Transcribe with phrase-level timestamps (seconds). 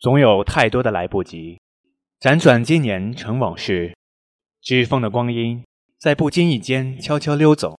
[0.00, 1.60] 总有太多的来不及，
[2.20, 3.94] 辗转今年成往事，
[4.62, 5.62] 指缝的光阴
[5.98, 7.78] 在不经意间悄悄溜走。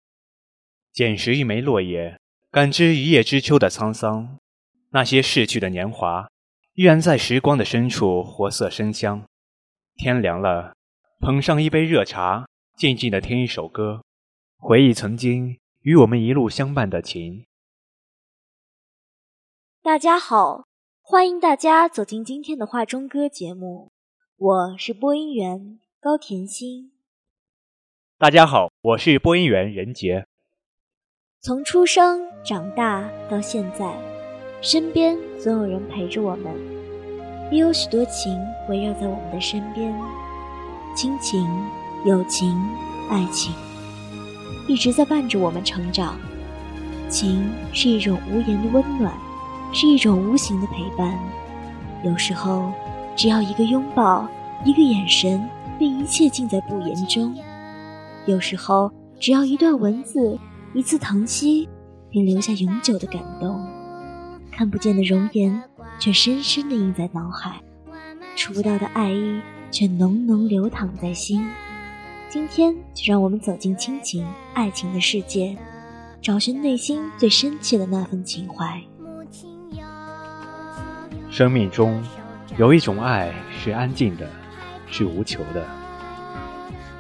[0.93, 2.19] 捡拾一枚落叶，
[2.51, 4.37] 感知一叶知秋的沧桑。
[4.91, 6.29] 那些逝去的年华，
[6.75, 9.25] 依然在时光的深处活色生香。
[9.95, 10.75] 天凉了，
[11.21, 14.03] 捧上一杯热茶，静静的听一首歌，
[14.59, 17.47] 回忆曾经与我们一路相伴的情。
[19.83, 20.65] 大家好，
[21.11, 23.91] 欢迎大家走进今天的画中歌节目，
[24.37, 26.93] 我是播音员高甜心。
[28.17, 30.29] 大家好，我是播音员任杰。
[31.41, 33.93] 从出生长大到现在，
[34.63, 36.55] 身边总有人陪着我们，
[37.51, 38.39] 也有许多情
[38.69, 39.93] 围绕在我们的身边，
[40.95, 41.45] 亲情、
[42.07, 42.57] 友情、
[43.11, 43.53] 爱情，
[44.69, 46.17] 一直在伴着我们成长。
[47.09, 49.13] 情是一种无言的温暖，
[49.73, 51.19] 是一种无形的陪伴。
[52.05, 52.73] 有时候，
[53.17, 54.29] 只要一个拥抱，
[54.65, 57.33] 一个眼神，便一切尽在不言中；
[58.27, 60.39] 有时候，只要一段文字。
[60.73, 61.69] 一次疼惜，
[62.11, 63.61] 便留下永久的感动。
[64.53, 65.61] 看不见的容颜，
[65.99, 67.57] 却深深的印在脑海；
[68.37, 69.41] 触不到的爱意，
[69.73, 71.45] 却浓浓流淌在心。
[72.29, 74.25] 今天，就让我们走进亲情、
[74.55, 75.57] 爱情的世界，
[76.23, 78.81] 找寻内心最深切的那份情怀。
[81.31, 82.03] 生命中，
[82.57, 84.29] 有一种爱是安静的，
[84.89, 85.65] 是无求的，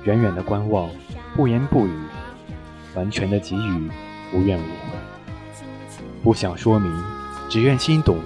[0.04, 0.88] 远远的观望，
[1.34, 1.90] 不言不语。
[2.94, 3.90] 完全的给予，
[4.32, 4.98] 无怨无悔，
[6.22, 6.92] 不想说明，
[7.48, 8.16] 只愿心懂；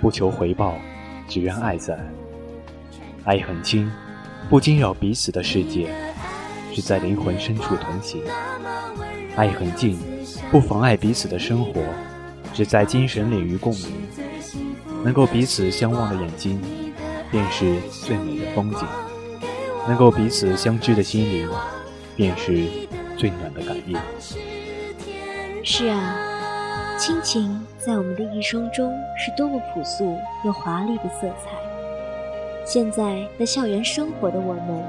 [0.00, 0.74] 不求回报，
[1.28, 1.98] 只愿爱在。
[3.24, 3.90] 爱很轻，
[4.48, 5.88] 不惊扰彼此的世界，
[6.72, 8.20] 是在灵魂深处同行；
[9.36, 9.98] 爱很近，
[10.52, 11.80] 不妨碍彼此的生活，
[12.54, 13.86] 只在精神领域共鸣。
[15.04, 16.60] 能够彼此相望的眼睛，
[17.30, 18.86] 便是最美的风景；
[19.86, 21.48] 能够彼此相知的心灵，
[22.16, 22.66] 便是。
[23.14, 23.96] 最暖的感应。
[25.62, 26.16] 是啊，
[26.98, 31.50] 亲情在我们的一生中是多么朴素又华丽的色彩。
[32.66, 34.82] 现在在校园生活的我们，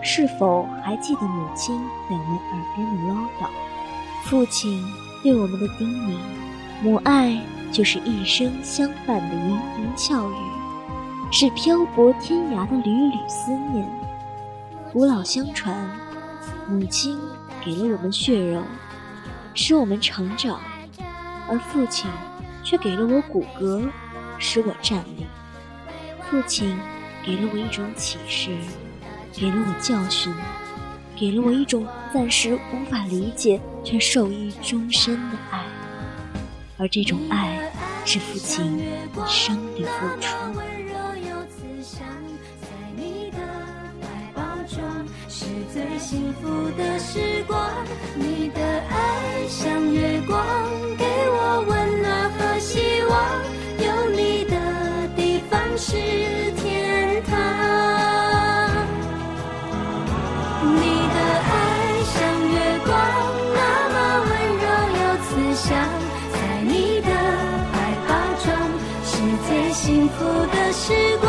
[0.00, 1.76] 是否还记得母亲
[2.08, 3.50] 在我们耳边的唠叨，
[4.26, 4.80] 父亲
[5.24, 6.14] 对我们的叮咛？
[6.82, 7.36] 母爱
[7.72, 10.34] 就是一生相伴的盈盈笑语，
[11.32, 13.88] 是漂泊天涯的缕缕思念。
[14.92, 15.74] 古老相传，
[16.68, 17.18] 母亲。
[17.64, 18.60] 给了我们血肉，
[19.54, 20.56] 使我们成长；
[21.48, 22.10] 而父亲
[22.64, 23.88] 却给了我骨骼，
[24.36, 25.24] 使我站立。
[26.28, 26.76] 父亲
[27.24, 28.50] 给了我一种启示，
[29.32, 30.34] 给了我教训，
[31.14, 35.64] 给了我一种暂时无法理解却受益终身的爱。
[36.78, 37.61] 而这种爱，
[38.04, 38.82] 是父亲一
[39.28, 40.26] 生的付出。
[45.98, 47.70] 幸福的时光，
[48.16, 50.44] 你的爱像月光，
[50.98, 53.40] 给我温暖和希望。
[53.78, 54.56] 有你的
[55.16, 55.96] 地方是
[70.22, 71.21] 福的时光。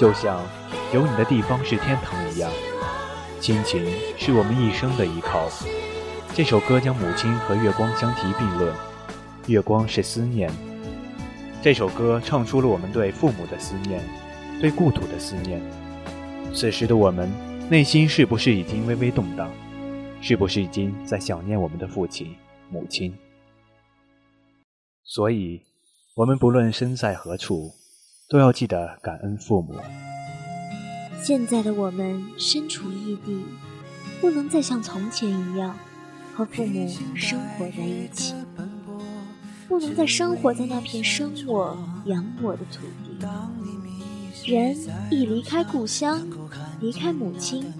[0.00, 0.42] 就像
[0.94, 2.50] 有你的地方是天堂一样，
[3.38, 3.84] 亲情
[4.16, 5.46] 是我们一生的依靠。
[6.32, 8.74] 这首歌将母亲和月光相提并论，
[9.46, 10.50] 月光是思念。
[11.60, 14.02] 这首歌唱出了我们对父母的思念，
[14.58, 15.60] 对故土的思念。
[16.54, 17.30] 此时的我们，
[17.68, 19.50] 内心是不是已经微微动荡？
[20.22, 22.34] 是不是已经在想念我们的父亲、
[22.70, 23.14] 母亲？
[25.04, 25.60] 所以，
[26.14, 27.70] 我们不论身在何处。
[28.30, 29.74] 都要记得感恩父母。
[31.20, 33.44] 现在的我们身处异地，
[34.20, 35.74] 不能再像从前一样
[36.32, 38.36] 和父母生活在一起，
[39.68, 43.26] 不能再生活在那片生我养我的土地。
[44.46, 44.76] 人
[45.10, 46.24] 一离开故乡，
[46.80, 47.74] 离开母亲，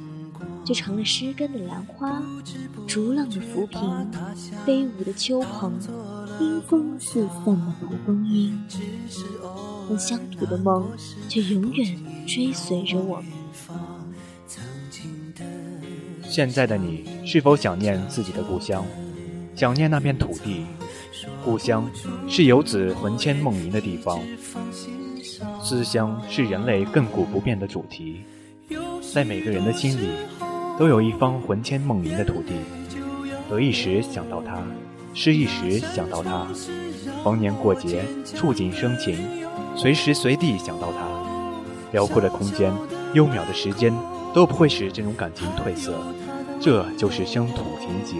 [0.64, 2.20] 就成了失根的兰花，
[2.88, 4.10] 逐浪的浮萍，
[4.66, 5.72] 飞舞的秋蓬，
[6.40, 8.60] 阴风四散的蒲公英，
[9.90, 10.88] 但乡土的梦
[11.28, 13.24] 却永远追随着我们。
[16.22, 18.86] 现在的你是否想念自己的故乡？
[19.56, 20.64] 想念那片土地？
[21.44, 21.90] 故乡
[22.28, 24.20] 是游子魂牵梦萦的地方，
[25.60, 28.20] 思乡是人类亘古不变的主题。
[29.12, 30.08] 在每个人的心里，
[30.78, 32.52] 都有一方魂牵梦萦的土地。
[33.48, 34.62] 得意时想到它，
[35.14, 36.46] 失意时想到它，
[37.24, 39.18] 逢年过节触景生情，
[39.76, 41.06] 随时随地想到他。
[41.92, 42.72] 辽阔的空间，
[43.14, 43.92] 悠渺的时间，
[44.32, 45.92] 都不会使这种感情褪色。
[46.60, 48.16] 这就是乡土情结。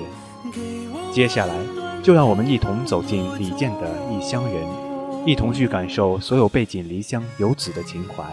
[1.12, 1.54] 接下来，
[2.02, 4.64] 就让我们一同走进李健的《异乡人》，
[5.26, 8.24] 一同去感受所有背井离乡游子的情怀。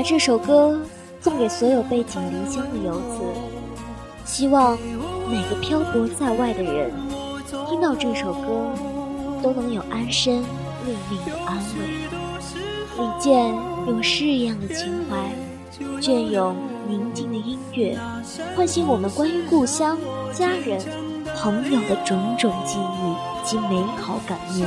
[0.00, 0.80] 把这首歌
[1.20, 3.20] 送给所有背井离乡的游子，
[4.24, 4.78] 希望
[5.28, 6.90] 每个漂泊在外的人
[7.68, 8.72] 听到这首歌，
[9.42, 10.40] 都能有安身。
[10.86, 11.84] 立命的安慰。
[12.96, 13.54] 李健
[13.86, 15.18] 用诗一样的情怀，
[16.00, 16.56] 隽永
[16.88, 17.98] 宁静的音乐，
[18.56, 19.98] 唤醒我们关于故乡、
[20.32, 20.80] 家人、
[21.36, 24.66] 朋友的种种记忆及美好感念。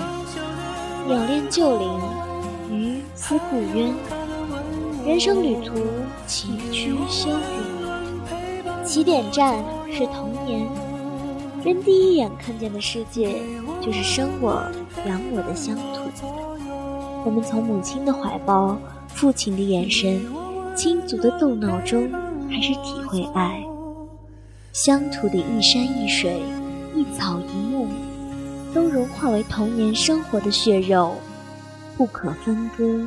[1.07, 1.89] 鸟恋旧林，
[2.69, 3.91] 鱼思故渊。
[5.05, 5.73] 人生旅途
[6.25, 9.61] 崎岖修远，起点站
[9.91, 10.65] 是童年。
[11.61, 13.41] 人第一眼看见的世界，
[13.81, 14.63] 就是生我
[15.05, 16.09] 养我的乡土。
[17.25, 18.77] 我们从母亲的怀抱、
[19.09, 20.25] 父亲的眼神、
[20.73, 22.09] 亲族的斗闹中，
[22.49, 23.61] 开始体会爱。
[24.71, 26.41] 乡土的一山一水、
[26.95, 27.87] 一草一木，
[28.73, 31.15] 都融化为童年生活的血肉，
[31.97, 33.05] 不可分割。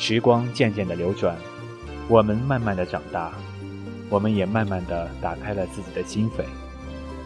[0.00, 1.36] 时光渐渐的流转，
[2.08, 3.32] 我们慢慢的长大，
[4.08, 6.42] 我们也慢慢的打开了自己的心扉。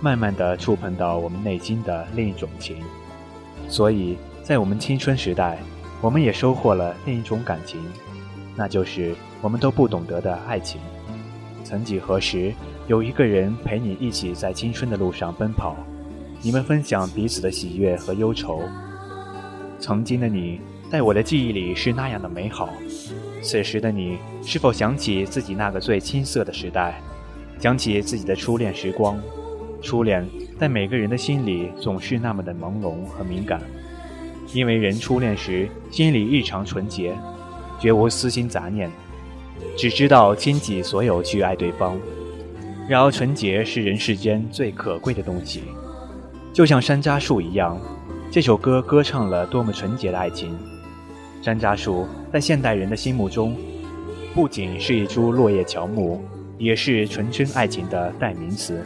[0.02, 2.78] 慢慢的触碰到我们内心的另一种情，
[3.68, 5.56] 所以在我们青春时代，
[6.00, 7.80] 我们也收获了另一种感情，
[8.56, 10.80] 那就是我们都不懂得的爱情。
[11.62, 12.52] 曾几何时，
[12.88, 15.76] 有一个人陪你一起在青春的路上奔跑，
[16.42, 18.62] 你们分享彼此的喜悦和忧愁。
[19.78, 20.60] 曾经的你，
[20.94, 22.68] 在我的记忆里是那样的美好。
[23.42, 27.02] 此时的你，是否想起自己那个最青涩的时代，
[27.58, 29.20] 想起自己的初恋时光？
[29.82, 30.24] 初恋
[30.56, 33.60] 在每个人的心里总是那么的朦胧和敏感，
[34.52, 37.12] 因为人初恋时心里异常纯洁，
[37.80, 38.88] 绝无私心杂念，
[39.76, 41.98] 只知道倾己所有去爱对方。
[42.88, 45.64] 然而纯洁是人世间最可贵的东西，
[46.52, 47.80] 就像山楂树一样，
[48.30, 50.56] 这首歌歌唱了多么纯洁的爱情。
[51.44, 53.54] 山楂树在现代人的心目中，
[54.34, 56.18] 不仅是一株落叶乔木，
[56.56, 58.82] 也是纯真爱情的代名词。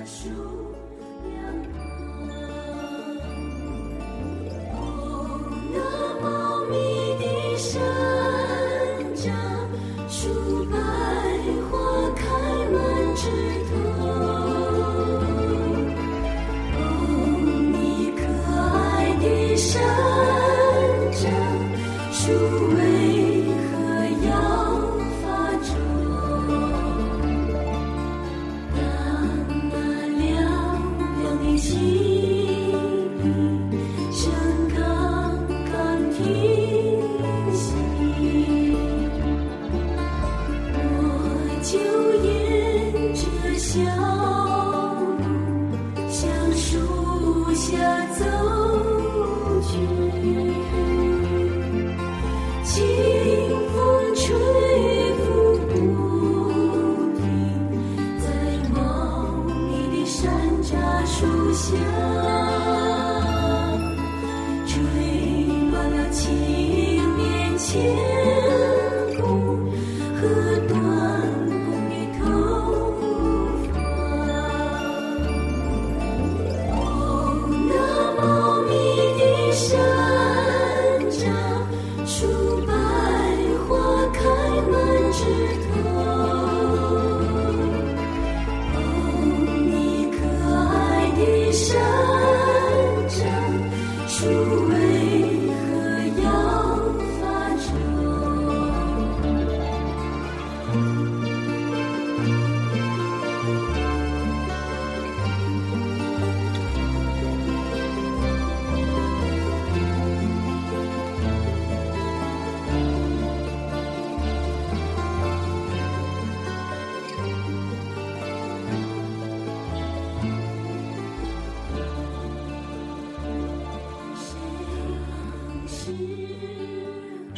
[85.28, 85.67] Thank you.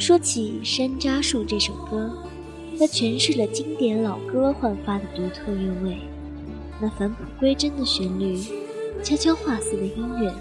[0.01, 2.11] 说起《山楂树》这首歌，
[2.79, 5.95] 它诠释了经典老歌焕发的独特韵味。
[6.81, 8.35] 那返璞归真的旋律，
[9.03, 10.33] 悄悄话似的音乐，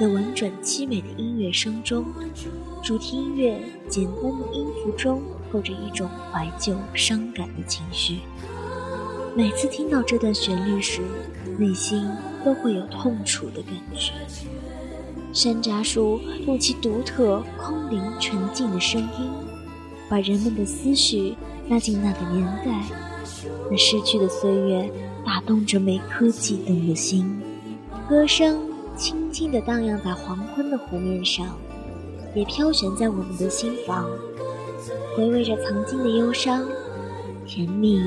[0.00, 2.06] 在婉转凄美的音乐声中，
[2.82, 5.20] 主题音乐简单的音符中
[5.52, 8.20] 透着一种怀旧伤感的情绪。
[9.36, 11.02] 每次听到这段旋律时，
[11.58, 12.02] 内心
[12.42, 14.12] 都会有痛楚的感觉。
[15.36, 19.30] 山楂树用其独特、空灵、纯净的声音，
[20.08, 21.36] 把人们的思绪
[21.68, 22.82] 拉进那个年代。
[23.70, 24.90] 那逝去的岁月，
[25.26, 27.38] 打动着每颗悸动的心。
[28.08, 28.62] 歌声
[28.96, 31.54] 轻轻地荡漾在黄昏的湖面上，
[32.34, 34.08] 也飘悬在我们的心房，
[35.14, 36.66] 回味着曾经的忧伤，
[37.44, 38.00] 甜蜜、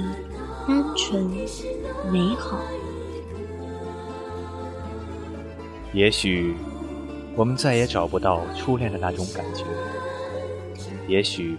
[0.68, 1.30] 单纯、
[2.12, 2.60] 美好。
[5.94, 6.56] 也许。
[7.40, 9.64] 我们再也找不到初恋的那种感觉，
[11.08, 11.58] 也许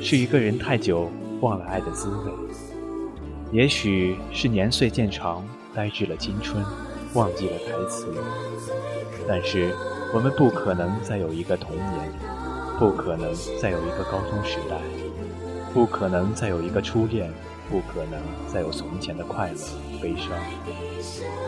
[0.00, 2.30] 是一个人太久忘了爱的滋味，
[3.50, 6.64] 也许是年岁渐长呆滞了青春，
[7.14, 8.06] 忘记了台词。
[9.26, 9.74] 但是
[10.14, 12.12] 我们不可能再有一个童年，
[12.78, 14.76] 不可能再有一个高中时代，
[15.74, 17.28] 不可能再有一个初恋，
[17.68, 19.58] 不可能再有从前的快乐、
[20.00, 20.30] 悲伤。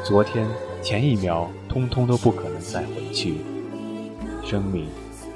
[0.04, 0.48] 昨天、
[0.82, 3.36] 前一秒，通通都不可能再回去。
[4.48, 4.86] 生命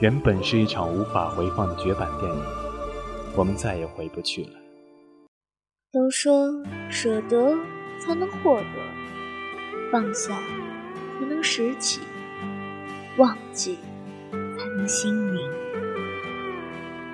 [0.01, 2.43] 原本是一场无法回放的绝版电影，
[3.37, 4.53] 我们再也回不去了。
[5.93, 6.49] 都说
[6.89, 7.55] 舍得
[8.01, 10.33] 才能获得，放下
[11.19, 12.01] 才能拾起，
[13.19, 13.77] 忘记
[14.33, 15.47] 才能心明。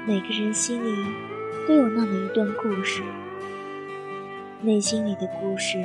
[0.06, 1.04] 每个人心里
[1.66, 3.02] 都有那么一段故事，
[4.62, 5.82] 内心里的故事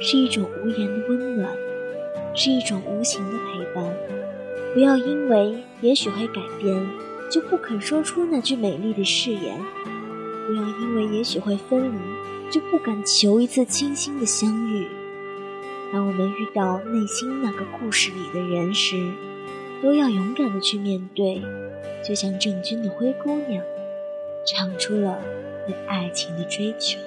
[0.00, 1.54] 是一种无言的温暖，
[2.34, 3.84] 是一种无形的陪伴。
[4.74, 6.84] 不要因为也许会改变，
[7.30, 9.56] 就不肯说出那句美丽的誓言；
[10.48, 14.88] 不要因为也许会分离，就不敢求一次清新的相遇。
[15.92, 19.12] 当我们遇到内心那个故事里的人时，
[19.80, 21.40] 都要勇敢的去面对，
[22.04, 23.62] 就像郑钧的《灰姑娘》，
[24.44, 25.20] 唱出了
[25.68, 26.98] 对爱情的追求。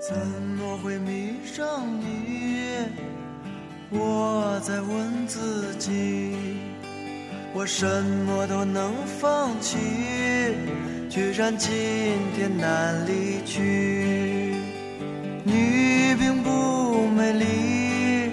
[0.00, 2.58] 怎么会迷上你？
[3.90, 6.34] 我在问自己，
[7.54, 7.86] 我什
[8.26, 9.78] 么都能放弃，
[11.08, 11.70] 居然今
[12.36, 14.54] 天难离去。
[15.42, 18.30] 你并不美丽，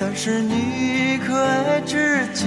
[0.00, 2.46] 但是你可爱至极。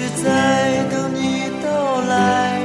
[0.00, 2.62] 也许在等你到来。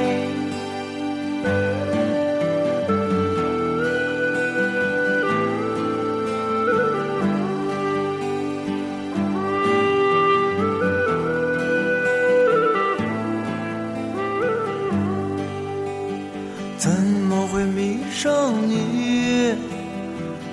[16.77, 19.55] 怎么会迷上你？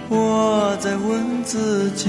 [0.09, 2.09] 我在问自己，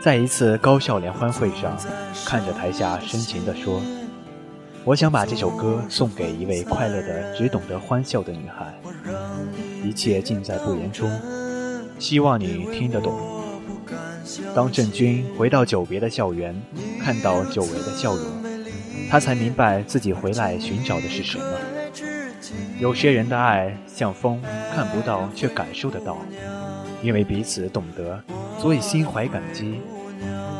[0.00, 1.76] 在一次高校联欢会上，
[2.24, 3.82] 看着台下深情地说
[4.84, 8.72] ：“我想把这首歌送给一位快乐的、只懂得欢笑的女孩。
[9.84, 11.10] 一切尽在不言中，
[11.98, 13.12] 希望你听得懂。”
[14.54, 16.54] 当郑钧回到久别的校园，
[17.00, 18.24] 看到久违的笑容，
[19.10, 21.44] 他才明白自己回来寻找的是什么。
[22.78, 24.40] 有些人的爱像风，
[24.72, 26.16] 看不到却感受得到，
[27.02, 28.22] 因为彼此懂得。
[28.58, 29.80] 所以心怀感激，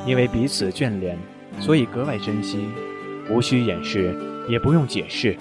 [0.06, 1.18] 因为彼此眷恋，
[1.60, 2.68] 所以格外珍惜。
[3.30, 4.16] 无需掩饰，
[4.48, 5.36] 也不用解释，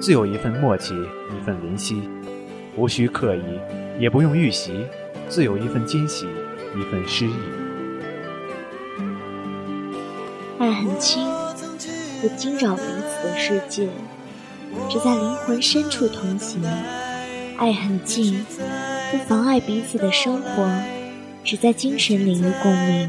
[0.00, 2.08] 自有一份默契，一份怜惜。
[2.76, 3.42] 无需刻意，
[3.98, 4.86] 也不用预习，
[5.28, 6.26] 自有一份惊喜，
[6.76, 7.32] 一份诗意。
[10.58, 11.26] 爱很轻，
[12.20, 13.88] 不惊扰彼此的世界，
[14.88, 16.62] 只在灵魂深处同行。
[17.56, 18.44] 爱很近，
[19.10, 20.70] 不妨碍彼此的生活。
[21.46, 23.08] 只在精神领域共鸣，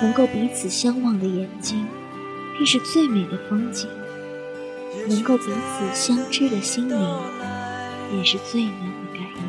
[0.00, 1.84] 能够彼此相望的眼睛，
[2.54, 3.88] 便是最美的风景；
[5.08, 6.96] 能够彼此相知的心灵，
[8.08, 9.42] 便是最美的感应。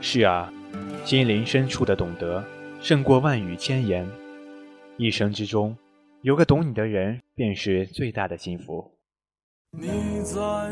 [0.00, 0.52] 是啊，
[1.04, 2.44] 心灵深处的懂得，
[2.80, 4.08] 胜过万语千言。
[4.96, 5.76] 一生之中，
[6.22, 8.88] 有个懂你的人，便是最大的幸福。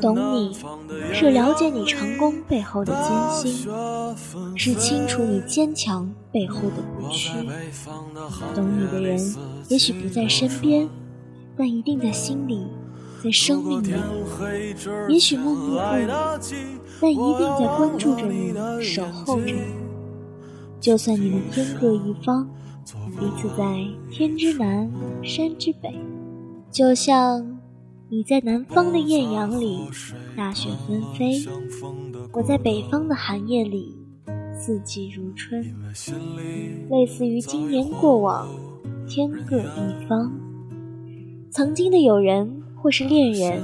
[0.01, 0.55] 懂你
[1.13, 3.71] 是了解你成功背后的艰辛，
[4.57, 7.31] 是清楚你坚强背后的不屈。
[8.55, 9.37] 懂你的人
[9.69, 10.89] 也许不在身边，
[11.59, 12.67] 但一定在心里，
[13.23, 13.93] 在生命里。
[15.09, 16.07] 也许默默不语，
[17.01, 19.61] 但一定在关注着你，守候着你。
[20.81, 22.49] 就算你们天各一方，
[23.19, 24.91] 彼此在天之南，
[25.23, 25.95] 山之北，
[26.71, 27.56] 就像。
[28.09, 29.81] 你在南方的艳阳里，
[30.37, 31.45] 大雪纷飞；
[32.33, 33.97] 我在北方的寒夜里，
[34.55, 35.61] 四季如春。
[36.89, 38.49] 类似于今年过往，
[39.09, 40.33] 天各一方。
[41.51, 43.61] 曾经的友人或是恋人，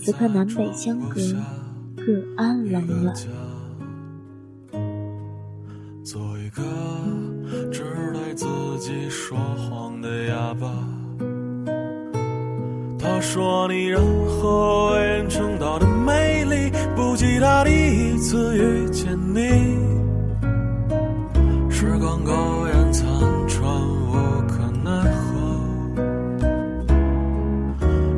[0.00, 1.20] 此刻南北相隔，
[1.94, 3.14] 各安冷暖。
[6.02, 6.62] 做一个
[7.70, 8.44] 只对自
[8.80, 11.07] 己说谎的哑巴。
[13.18, 19.40] 他说：“你任何为人称道的美丽，不及他第一次遇见你。
[21.68, 22.32] 时光苟
[22.68, 23.08] 延残
[23.48, 23.68] 喘，
[24.06, 24.12] 无
[24.46, 25.34] 可奈何。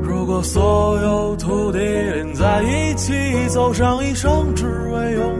[0.02, 3.14] 如果所有土地连在一起，
[3.48, 5.39] 走上一生，只为拥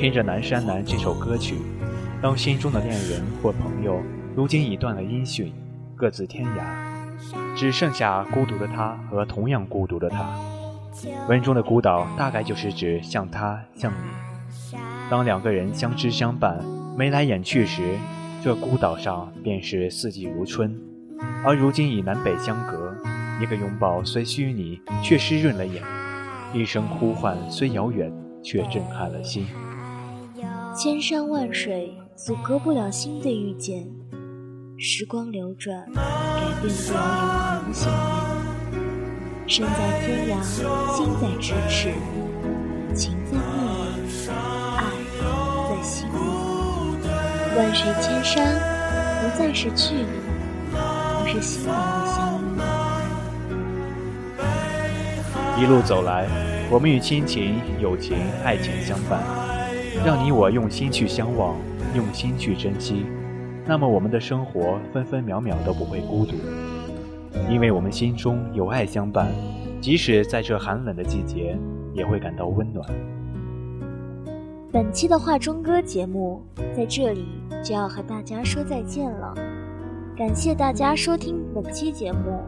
[0.00, 1.56] 听着《南山南》这首歌曲，
[2.22, 4.00] 当心中的恋人或朋友
[4.34, 5.52] 如今已断了音讯，
[5.94, 10.26] 各自天涯，只剩下孤独的他和同样孤独的他。
[11.28, 14.74] 文中的孤岛大概就是指像他像你。
[15.10, 16.64] 当两个人相知相伴、
[16.96, 17.98] 眉来眼去时，
[18.42, 20.74] 这孤岛上便是四季如春。
[21.44, 22.96] 而如今已南北相隔，
[23.38, 25.82] 一个拥抱虽虚拟，却湿润了眼；
[26.54, 28.10] 一声呼唤虽遥远，
[28.42, 29.46] 却震撼了心。
[30.72, 33.84] 千山万水阻隔不了心的遇见，
[34.78, 36.00] 时光流转改
[36.62, 37.02] 变不了永
[37.60, 37.98] 恒的信念。
[39.48, 40.40] 身在天涯，
[40.94, 41.92] 心在咫尺，
[42.94, 43.42] 情在梦
[43.96, 44.08] 里，
[44.76, 44.80] 爱
[45.68, 46.12] 在心里。
[47.56, 48.54] 万水千山，
[49.20, 50.06] 不再是距离，
[50.72, 51.74] 而是心灵的
[52.14, 52.16] 相
[55.58, 55.62] 依。
[55.62, 56.28] 一路走来，
[56.70, 59.20] 我们与亲情、友情、爱情相伴，
[60.04, 61.54] 让你我用心去相望，
[61.94, 63.04] 用心去珍惜，
[63.66, 66.36] 那么我们的生活分分秒秒都不会孤独。
[67.50, 69.28] 因为我们心中有爱相伴，
[69.80, 71.56] 即使在这寒冷的季节，
[71.92, 72.88] 也会感到温暖。
[74.72, 76.42] 本期的画中歌节目
[76.74, 77.26] 在这里
[77.62, 79.34] 就要和大家说再见了，
[80.16, 82.40] 感谢大家收听本期节目，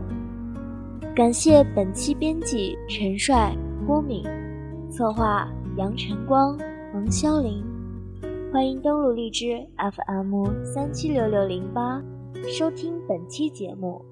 [1.14, 3.54] 感谢本期编辑陈帅、
[3.86, 4.24] 郭敏，
[4.90, 6.56] 策划杨晨光、
[6.94, 7.64] 王潇林，
[8.52, 12.02] 欢迎登录荔枝 FM 三七六六零八
[12.50, 14.04] 收听本期节目。